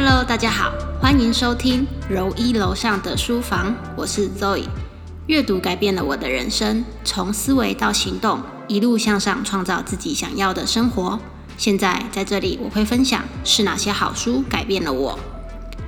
[0.00, 4.62] Hello，大家好，欢迎收听柔一楼上的书房，我是 Zoe。
[5.26, 11.18] 阅读改变了我的人生，从思维到行动，一路向上，创造自己想要的生活。
[11.56, 15.18] 现在在这里，我会分享是哪些好书改变了我。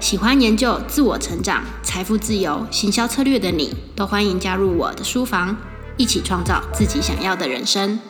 [0.00, 5.56] 喜欢研究自我成长、财富自由、行销策略的你，都欢迎加入我的书房，
[5.96, 8.00] 一起创造自己想要的人生。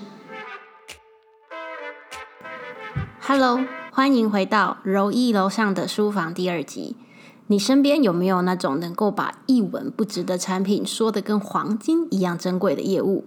[3.20, 3.60] Hello，
[3.94, 6.96] 欢迎回到柔一楼上的书房第二集。
[7.48, 13.26] 你身边有没有那种能够把一文不值的产品说得跟黄金一样珍贵的业务？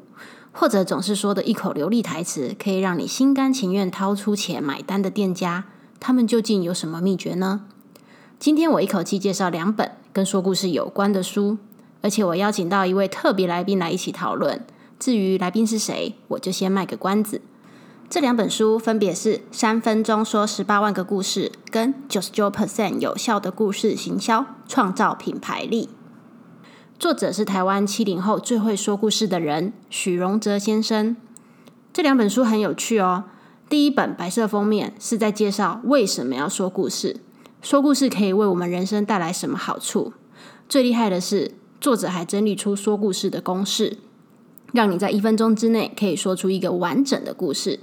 [0.51, 5.65] 或者总是说的一口流利台词，可以让你心甘情愿掏出钱买单的店家？
[5.99, 7.61] 他们究竟有什么秘诀呢？
[8.39, 11.59] 今天我一口气介绍两本跟说故事有关的书，
[12.01, 14.65] 而且我邀请到一位特别来宾来一起讨论。
[14.97, 17.41] 至于来宾是谁，我就先卖个关子。
[18.07, 25.87] 这两本书分别是《三分钟说十八万个故事》跟《九十九 percent 有效的故事行销，创造品牌力》。
[26.99, 31.17] 作者是台湾七零后最会说故事的人许荣哲先生。
[31.91, 33.25] 这两本书很有趣哦。
[33.67, 37.17] 第一本白色封面是在介绍为什么要说故事。
[37.61, 40.13] 说故事可以为我们人生带来什么好处？
[40.69, 43.97] 最厉害的是，作者还整理出说故事的公式，
[44.71, 47.79] 让你在一分钟之内可以说出一个完整的故事。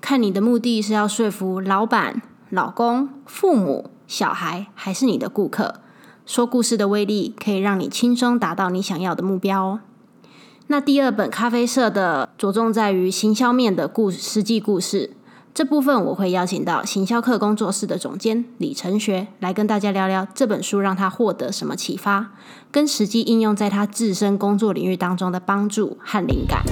[0.00, 5.80] 看你的目的是要说服老板、老公、父母、小孩，还是你的顾客？
[6.24, 9.80] 说故事的威力可以让你轻松达到你想要的目标哦。
[10.68, 15.12] 那第二本咖啡色的，着重在于行销面的故实际故事。
[15.54, 22.32] 这部分我会邀请到行销课工作室的总监李成学来跟大家聊聊这本书让他获得什么启发，
[22.70, 26.62] 跟实际应用在他自身工作领域当中的帮助和灵感。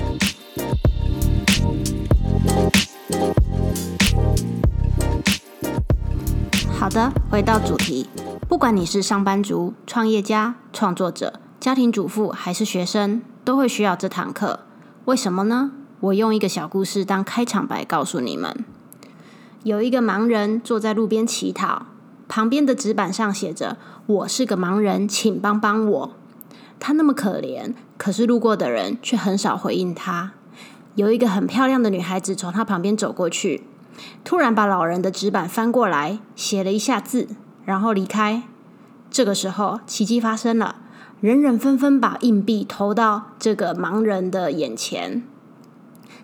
[6.95, 8.09] 的，回到主题，
[8.49, 14.61] 不管你是上班族、创业家、创作者、家庭主妇还是学生，都会需要这堂课。
[15.07, 15.73] 为什么呢？
[15.99, 18.65] 我用一个小故事当开场白，告诉你们：
[19.65, 21.87] 有一个盲人坐在路边乞讨，
[22.29, 26.13] 旁边的纸板上写着“我是个盲人，请帮帮我”。
[26.79, 30.35] 他那么可怜，可是路过的人却很少回应他。
[30.95, 33.65] 有一个很漂亮的女孩子从他旁边走过去，
[34.25, 37.29] 突然把老人的纸板翻过来，写了一下字，
[37.65, 38.43] 然后离开。
[39.11, 40.77] 这个时候，奇迹发生了，
[41.21, 45.23] 人人纷纷把硬币投到这个盲人的眼前。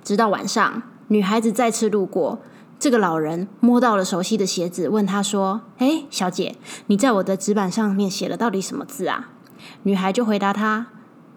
[0.02, 2.40] 直到晚上，女孩子再次路过，
[2.78, 9.30] 这个老人摸到了熟悉的鞋子，问她说：“哎，小姐，你在我的纸板上面写了到底什么字啊？”
[9.84, 10.86] 女孩就回答他：“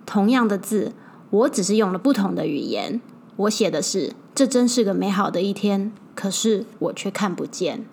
[0.07, 0.93] 同样的字，
[1.29, 3.01] 我只是用了不同的语言。
[3.35, 5.91] 我写的是‘这真是个美好的一天’，
[6.23, 7.83] 可是我却看不见。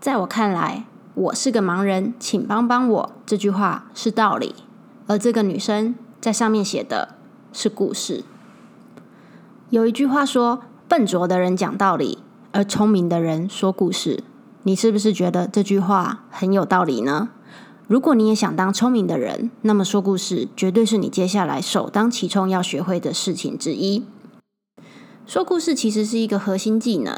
[0.00, 3.12] 在我看来，我是个盲人，请帮帮我。
[3.24, 4.52] 这句话是道理，
[5.06, 7.14] 而这个女生在上面写的
[7.52, 8.24] 是故事。”
[9.70, 12.18] 有一句话说：“笨拙的人讲道理，
[12.50, 14.24] 而聪明的人说故事。”
[14.64, 17.28] 你是不是觉得这句话很有道理呢？
[17.86, 24.04] 如果你也想当聪明的人，那么说故事绝对是你接下来首当其冲要学会的事情之一。
[25.28, 27.14] 说故事其实是一个核心技能，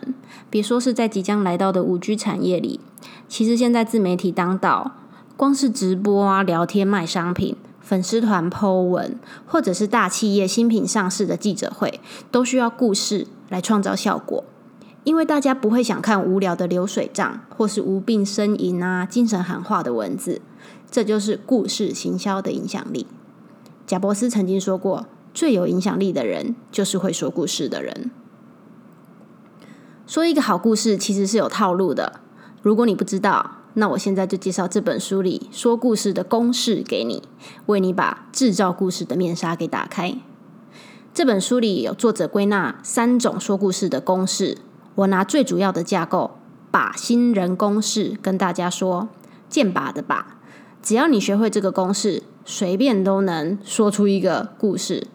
[0.51, 2.81] 别说是在即将来到的五 G 产业里，
[3.29, 4.97] 其实现在自媒体当道，
[5.37, 7.55] 光是直播啊、聊天、卖商品。
[7.81, 9.17] 粉丝团 Po 文，
[9.47, 12.01] 或者是大企业新品上市的记者会，
[12.33, 14.43] 都需要故事来创造效果。
[15.05, 20.41] 因为大家不会想看无聊的流水账，或是无病呻吟啊、精神喊话的文字。
[20.91, 23.07] 这就是故事行销的影响力。
[23.87, 28.11] 贾伯斯曾经说过：“最有影响力的人，就是会说故事的人。”
[30.07, 32.21] 说一个好故事，其实是有套路的。
[32.63, 37.23] 如果你不知道，那我现在就介绍这本书里说故事的公式给你，
[37.67, 40.17] 为你把制造故事的面纱给打开。
[41.15, 44.59] 这本书里有作者归纳三种说故事的公式，
[44.97, 46.39] 我拿最主要的架构——
[46.73, 49.09] 把新人公式，跟大家说：
[49.49, 50.25] 剑拔的靶，
[50.83, 55.07] 只要你学会这个公式，随便都能说出一个故事。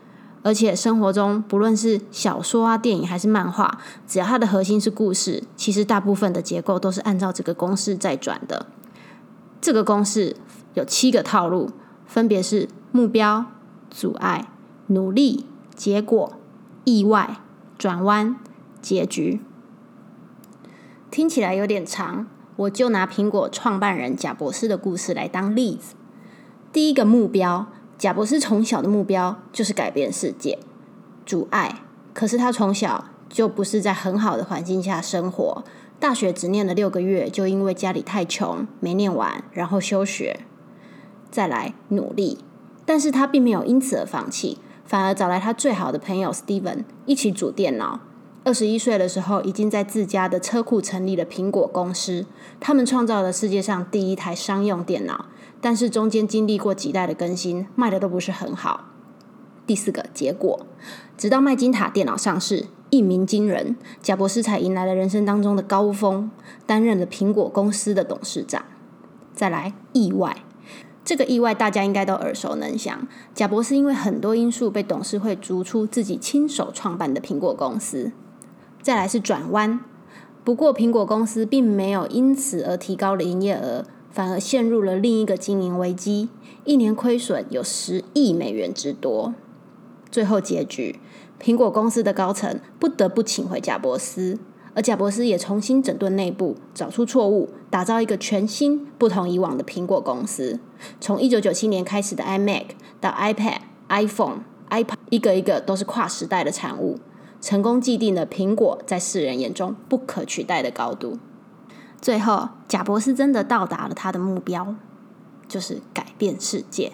[0.46, 8.68] 而且生活中，不论是小说啊、电影还是漫画，只要它的核心是故事，其实大部分的结构都是按照这个公式在转的。
[9.60, 10.36] 这个公式
[10.76, 11.72] 有七个套路，
[12.06, 13.48] 分别是目标、
[13.90, 14.48] 阻碍、
[14.86, 16.34] 努力、结果、
[16.84, 17.38] 意外、
[17.80, 18.36] 转弯、
[18.80, 19.42] 结局。
[21.10, 22.28] 听起来有点长，
[22.58, 25.96] 我就拿苹果创办人贾博士的故事来当例子。
[26.72, 27.66] 第一个目标。
[27.98, 30.60] 贾博士从小的目标就是改变世界。
[31.26, 31.82] 阻碍，
[32.14, 35.64] 可是他从小就不是在很好的环境下生活，
[36.00, 40.42] 大学只念了六个月，就因为家里太穷没念完，然后休学，
[41.32, 42.40] 再来努力。
[42.86, 48.02] 但是他并没有因此而放弃，反而找来他最好的朋友 Steven 一起组电脑。
[48.44, 52.28] 二十一岁的时候，已经在自家的车库成立了苹果公司。
[52.60, 55.26] 他们创造了世界上第一台商用电脑，
[55.66, 58.86] 但是中间经历过几代的更新，卖的都不是很好。
[59.66, 60.68] 第四个结果，
[61.18, 66.30] 直到麦金塔电脑上市，一鸣惊人，贾博士才迎来了人生当中的高峰，
[66.68, 68.64] 担任了苹果公司的董事长。
[69.34, 70.44] 再来意外，
[71.04, 73.08] 这个意外大家应该都耳熟能详。
[73.34, 78.12] 贾博士因为很多因素被董事会逐出自己亲手创办的苹果公司。
[78.84, 79.80] 再来是转弯，
[80.44, 83.84] 不过苹果公司并没有因此而提高了营业额，
[84.16, 86.30] 反而陷入了另一个经营危机，
[86.64, 89.34] 一年亏损有十亿美元之多。
[90.10, 91.02] 最后结局，
[91.38, 94.40] 苹果公司的高层不得不请回贾伯斯，
[94.74, 100.62] 而贾伯斯也重新整顿内部，找出错误，打造一个全新、不同以往的苹果公司。
[101.02, 102.68] 从一九九七年开始的 iMac
[103.02, 103.58] 到 iPad、
[103.90, 107.00] iPhone、iPad，一个一个都是跨时代的产物。
[107.42, 111.18] 成功既定了苹果在世人眼中不可取代的高度。
[112.06, 114.76] 最后，贾博士真的到达了他的目标，
[115.48, 116.92] 就是改变世界。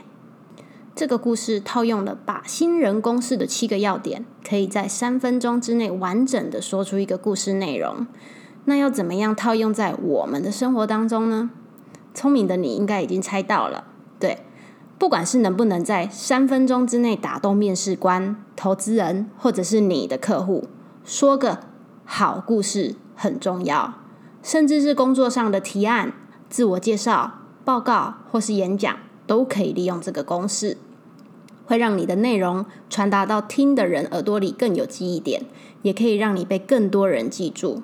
[0.95, 8.07] 这个故事套用了把新人公式的七个要点，可以在三分钟之内完整的说出一个故事内容。
[8.63, 11.49] 那要怎么样套用在我们的生活当中呢？
[12.13, 13.83] 聪明的你应该已经猜到了，
[14.17, 14.37] 对。
[14.97, 20.69] 不管是能不能在三分钟之内打动面试官、投资人，或者是你的客户，
[21.03, 21.59] 说个
[22.05, 23.95] 好故事很重要。
[24.43, 26.13] 甚至是工作上的提案、
[26.49, 28.97] 自我介绍、报告或是演讲，
[29.27, 30.77] 都可以利用这个公式，
[31.65, 35.43] 会让你的内容传达到听的人耳朵里更有记忆点，
[35.83, 37.83] 也可以让你被更多人记住。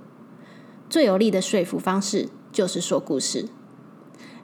[0.89, 3.49] 最有力的说服方式就是说故事。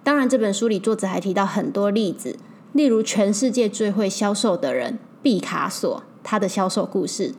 [0.03, 2.37] 当然，这本书里作者还提到很多例子。
[2.73, 7.33] 例如，全世界最会销售的人毕卡索，他的销售故事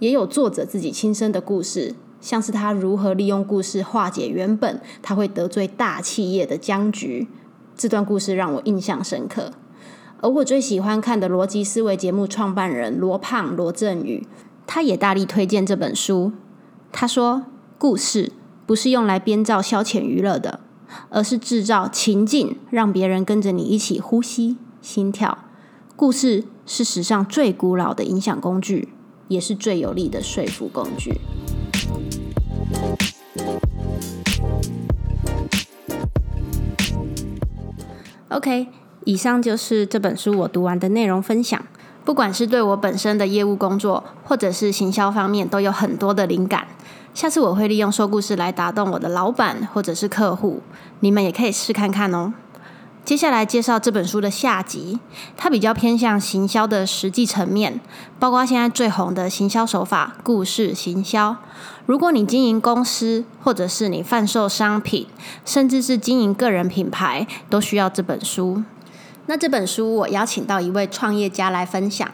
[0.00, 7.28] 也有作者自己亲身的故事，像是他如何利用故事化解原本他会得罪大企业的僵局。
[7.76, 9.52] 这段故事让我印象深刻。
[10.22, 14.26] 而我最喜欢看的逻辑思维节目创办人罗胖罗振宇，
[14.66, 16.32] 他也大力推荐这本书。
[16.92, 17.44] 他说
[17.78, 18.32] ：“故事
[18.66, 20.60] 不是用来编造消遣娱乐的，
[21.08, 25.38] 而是制造情境，让别人跟着你一起呼吸。”心跳，
[25.96, 28.90] 故事是史上最古老的影响工具，
[29.28, 31.18] 也是最有力的说服工具。
[38.30, 38.68] OK，
[39.04, 41.60] 以上就是这本书我读完的内容分享。
[42.04, 46.66] 不管是对我本身的业务工作，或者是行销方面，都有很多的灵感。
[47.12, 50.62] 下次我会利用说故事来打动我的老板或者是客户，
[51.00, 52.32] 你们也可以试看看哦。
[53.02, 55.00] 接下来介绍这本书的下集，
[55.36, 57.80] 它比较偏向行销的实际层面，
[58.20, 61.36] 包括现在最红的行销手法——故事行销。
[61.86, 65.08] 如果你经营公司，或者是你贩售商品，
[65.44, 68.62] 甚至是经营个人品牌，都需要这本书。
[69.26, 72.08] 那这本书我邀请到一位创业家来分享，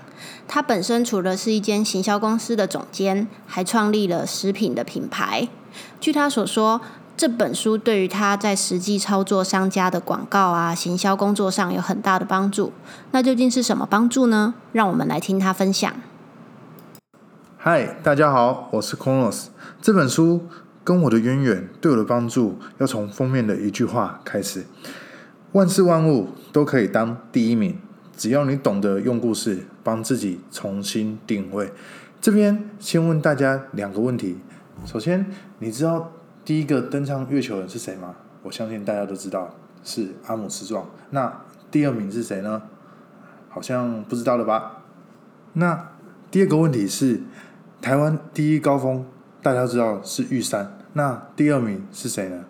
[0.48, 5.48] 他本身除了是一间行销公司的总监，还创立了食品的品牌。
[6.00, 6.80] 据他所说。
[7.16, 12.74] 这本书对于他在实际操作商家的广告啊、行销工作上有很大的帮助。
[13.10, 14.52] 那究竟是什么帮助呢？
[14.72, 15.90] 让我们来听他分享。
[17.56, 19.46] 嗨，大家好，我是 Conos。
[19.80, 20.46] 这本书
[20.84, 24.66] 跟我的渊源对我的帮助，要从封面的一句话开始：
[25.52, 27.78] 万事万物都可以当第一名，
[28.14, 31.72] 只要你懂得用故事帮自己重新定位。
[32.20, 34.36] 这边先问大家两个问题：
[34.84, 35.24] 首先，
[35.60, 36.12] 你知道？
[36.46, 38.14] 第一个登上月球人是谁吗？
[38.44, 40.88] 我相信大家都知道是阿姆斯壮。
[41.10, 42.62] 那第二名是谁呢？
[43.48, 44.84] 好像不知道了吧？
[45.54, 45.90] 那
[46.30, 47.20] 第二个问题是
[47.82, 49.04] 台湾第一高峰，
[49.42, 50.78] 大家知道是玉山。
[50.92, 52.44] 那第二名是谁呢？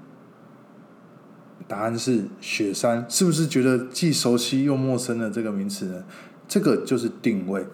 [1.67, 3.07] 答案是雪山。
[3.09, 6.05] 是不是觉得既熟悉又陌生的这个名词呢？
[6.47, 7.67] 这个就是定位。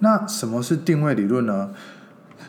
[0.00, 1.72] 那什么是定位理论呢？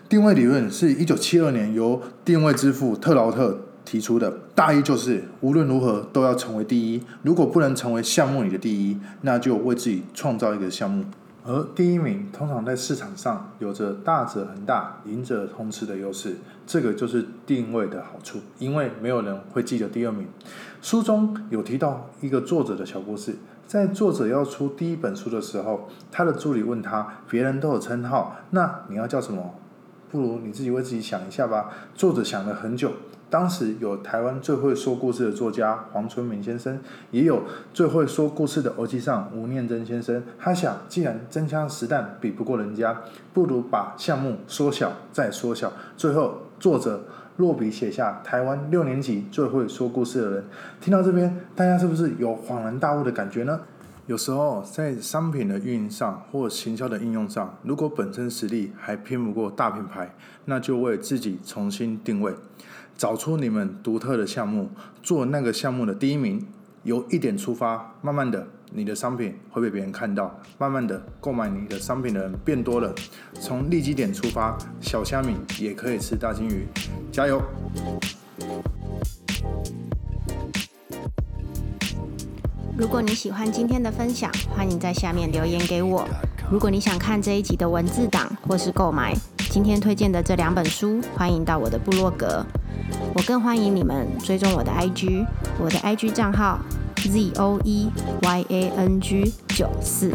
[0.10, 7.04] 定位理论是一九七二年由定位之父特劳特提出的，大意就是无论如何都要成为第一。
[7.24, 11.04] 如果不能成为项目里的第一，那就为自己创造一个项目。
[11.46, 16.38] 而第一名通常在市场上有着大者恒大、赢者通吃的优势。
[16.66, 20.26] 这个就是定位的好处，因为没有人会记得第二名。
[20.82, 23.36] 书中有提到一个作者的小故事，
[23.66, 29.54] 在作者要出第一本书的时候，他的助理问他：别人都有称号，那你要叫什么？
[30.12, 31.70] 不如你自己为自己想一下吧。
[31.96, 32.92] 作者想了很久，
[33.30, 36.80] 当时有台湾最会说故事的作家黄春明先生，
[37.12, 40.24] 也有最会说故事的欧基上吴念真先生。
[40.40, 43.02] 他想，既然真枪实弹比不过人家，
[43.34, 45.74] 不如把项目缩小再缩小。
[45.98, 47.04] 最后，作者
[47.36, 50.44] 落笔写下台湾六年级最会说故事的人。
[50.80, 53.60] 听到这边，大家是不是有恍然大悟的感觉呢？
[54.08, 62.34] 有时候在商品的运营上或行销的应用上，如果本身实力还拼不过大品牌，那就为自己重新定位，
[62.98, 64.72] 找出你们独特的项目，
[65.04, 66.46] 做那个项目的第一名。
[66.84, 72.96] 由一点出发，慢慢的，你的商品会被别人看到，慢慢的，购买你的商品的人变多了。
[73.42, 76.66] 从利基点出发，小虾米也可以吃大金鱼，
[77.12, 77.42] 加油！
[82.78, 86.08] 如果你喜欢今天的分享，欢迎在下面留言给我。
[86.48, 89.16] 如果你想看这一集的文字档或是购买
[89.50, 92.46] 今天推荐的这两本书，欢迎到我的部落格。
[93.16, 95.26] 我更欢迎你们追踪我的 IG，
[95.60, 96.60] 我的 IG 账号
[96.98, 97.92] z o e
[98.22, 100.12] y a n g 九四。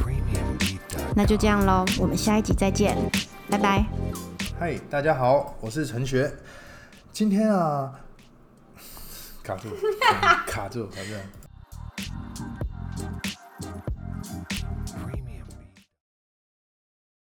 [1.16, 2.97] 那就这样喽，我们下一集再见，
[3.50, 3.85] 拜拜。
[4.61, 6.33] 嗨，大家好，我是陈学。
[7.11, 7.92] 今天啊，
[9.42, 9.69] 卡住，
[10.47, 11.41] 卡住，卡住。